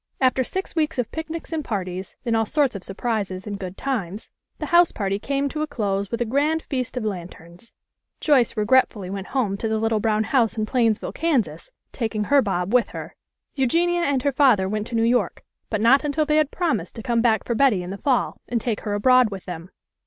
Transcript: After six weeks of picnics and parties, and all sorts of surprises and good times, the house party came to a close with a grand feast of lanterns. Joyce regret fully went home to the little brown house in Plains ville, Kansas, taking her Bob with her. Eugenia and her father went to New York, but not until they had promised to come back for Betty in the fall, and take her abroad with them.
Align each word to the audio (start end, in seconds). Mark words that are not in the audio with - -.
After 0.19 0.43
six 0.43 0.75
weeks 0.75 0.97
of 0.97 1.11
picnics 1.11 1.53
and 1.53 1.63
parties, 1.63 2.15
and 2.25 2.35
all 2.35 2.47
sorts 2.47 2.75
of 2.75 2.83
surprises 2.83 3.45
and 3.45 3.59
good 3.59 3.77
times, 3.77 4.31
the 4.57 4.65
house 4.73 4.91
party 4.91 5.19
came 5.19 5.47
to 5.49 5.61
a 5.61 5.67
close 5.67 6.09
with 6.09 6.19
a 6.21 6.25
grand 6.25 6.63
feast 6.63 6.97
of 6.97 7.05
lanterns. 7.05 7.75
Joyce 8.19 8.57
regret 8.57 8.89
fully 8.89 9.11
went 9.11 9.27
home 9.27 9.57
to 9.57 9.67
the 9.67 9.77
little 9.77 9.99
brown 9.99 10.23
house 10.23 10.57
in 10.57 10.65
Plains 10.65 10.97
ville, 10.97 11.11
Kansas, 11.11 11.69
taking 11.91 12.23
her 12.23 12.41
Bob 12.41 12.73
with 12.73 12.87
her. 12.87 13.15
Eugenia 13.53 14.01
and 14.01 14.23
her 14.23 14.31
father 14.31 14.67
went 14.67 14.87
to 14.87 14.95
New 14.95 15.03
York, 15.03 15.43
but 15.69 15.81
not 15.81 16.03
until 16.03 16.25
they 16.25 16.37
had 16.37 16.49
promised 16.49 16.95
to 16.95 17.03
come 17.03 17.21
back 17.21 17.43
for 17.43 17.53
Betty 17.53 17.83
in 17.83 17.91
the 17.91 17.97
fall, 17.99 18.41
and 18.47 18.59
take 18.59 18.79
her 18.81 18.95
abroad 18.95 19.29
with 19.29 19.45
them. 19.45 19.69